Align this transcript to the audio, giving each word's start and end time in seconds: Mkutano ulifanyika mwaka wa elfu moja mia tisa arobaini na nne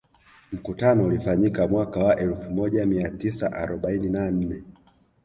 Mkutano 0.51 1.03
ulifanyika 1.05 1.67
mwaka 1.67 1.99
wa 2.03 2.17
elfu 2.19 2.51
moja 2.51 2.85
mia 2.85 3.09
tisa 3.11 3.53
arobaini 3.53 4.09
na 4.09 4.31
nne 4.31 4.63